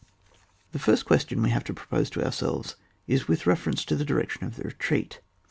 The 0.71 0.79
first 0.79 1.05
question 1.05 1.37
which 1.39 1.49
we 1.49 1.51
have 1.51 1.63
to 1.65 1.75
propose 1.75 2.09
to 2.09 2.25
ourselves 2.25 2.75
is 3.05 3.27
with 3.27 3.45
reference 3.45 3.85
to 3.85 3.95
the 3.95 4.03
direction 4.03 4.45
of 4.45 4.55
the 4.55 4.63
retreat. 4.63 5.21